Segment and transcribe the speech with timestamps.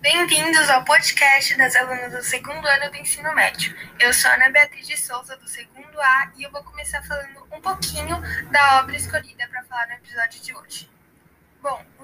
[0.00, 3.74] Bem-vindos ao podcast das alunas do segundo ano do ensino médio.
[3.98, 7.60] Eu sou Ana Beatriz de Souza, do segundo A, e eu vou começar falando um
[7.60, 8.16] pouquinho
[8.50, 10.95] da obra escolhida para falar no episódio de hoje.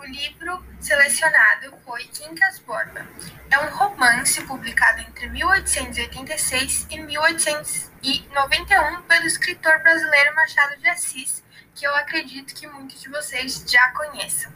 [0.00, 3.06] O livro selecionado foi Quincas Borba.
[3.50, 11.44] É um romance publicado entre 1886 e 1891 pelo escritor brasileiro Machado de Assis,
[11.74, 14.50] que eu acredito que muitos de vocês já conheçam.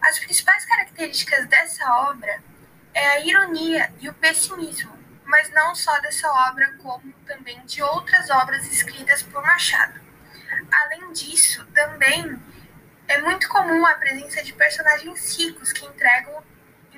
[0.00, 2.40] As principais características dessa obra
[2.94, 8.30] é a ironia e o pessimismo, mas não só dessa obra, como também de outras
[8.30, 10.00] obras escritas por Machado.
[10.70, 12.40] Além disso, também
[13.16, 16.44] é muito comum a presença de personagens ricos que entregam,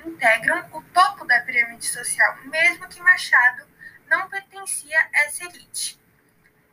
[0.05, 3.65] integram o topo da pirâmide social, mesmo que Machado
[4.09, 5.97] não pertencia a essa elite.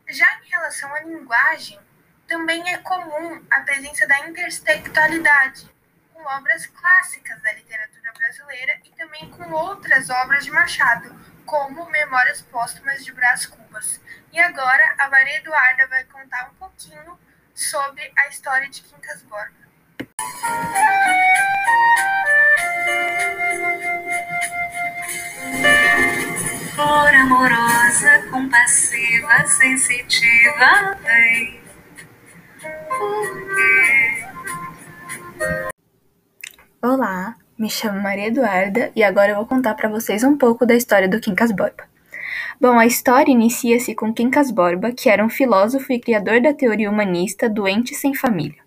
[0.09, 1.79] Já em relação à linguagem,
[2.27, 5.73] também é comum a presença da intertextualidade,
[6.13, 12.41] com obras clássicas da literatura brasileira e também com outras obras de Machado, como Memórias
[12.41, 14.01] Póstumas de Brás Cubas.
[14.33, 17.17] E agora a Maria Eduarda vai contar um pouquinho
[17.57, 19.51] sobre a história de Quincas Borba.
[26.75, 31.59] Flor amorosa, compassiva, sensitiva, vem.
[32.89, 34.27] Por quê?
[36.83, 40.75] Olá, me chamo Maria Eduarda e agora eu vou contar para vocês um pouco da
[40.75, 41.96] história do Quincas Borba.
[42.59, 46.89] Bom, a história inicia-se com Quincas Borba, que era um filósofo e criador da teoria
[46.89, 48.61] humanista doente sem família,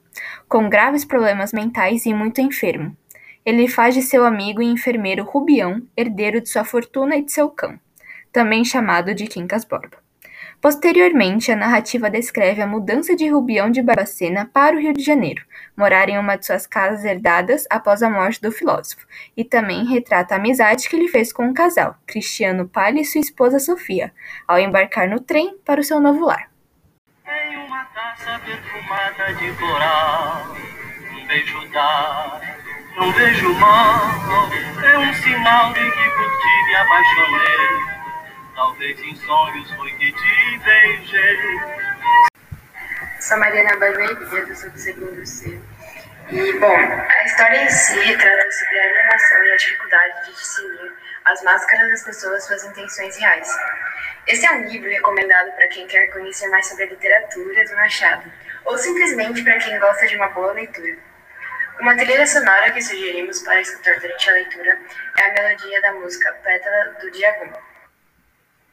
[0.48, 2.96] com graves problemas mentais e muito enfermo.
[3.44, 7.48] Ele faz de seu amigo e enfermeiro Rubião herdeiro de sua fortuna e de seu
[7.48, 7.78] cão,
[8.32, 9.99] também chamado de Quincas Borba.
[10.60, 15.42] Posteriormente, a narrativa descreve a mudança de Rubião de Barbacena para o Rio de Janeiro,
[15.74, 20.34] morar em uma de suas casas herdadas após a morte do filósofo, e também retrata
[20.34, 24.12] a amizade que ele fez com o um casal, Cristiano Palha e sua esposa Sofia,
[24.46, 26.50] ao embarcar no trem para o seu novo lar.
[27.26, 30.56] Em uma taça perfumada de coral,
[31.14, 32.40] um beijo dá,
[33.00, 34.02] um beijo mal,
[34.84, 37.99] é um sinal de que apaixonei.
[38.54, 41.60] Talvez em sonhos foi que te beijei.
[43.20, 45.60] Sou Mariana Barberia, do segundo C.
[46.30, 50.92] E, bom, a história em si trata sobre a alienação e a dificuldade de discernir
[51.24, 53.48] as máscaras das pessoas suas intenções reais.
[54.26, 58.32] Esse é um livro recomendado para quem quer conhecer mais sobre a literatura do Machado,
[58.64, 60.96] ou simplesmente para quem gosta de uma boa leitura.
[61.80, 64.78] Uma trilha sonora que sugerimos para escutar durante a leitura
[65.18, 67.69] é a melodia da música Pétala do Diagonal.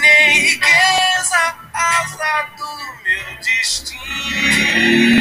[0.00, 2.66] nem riqueza, asa do
[3.04, 5.19] meu destino.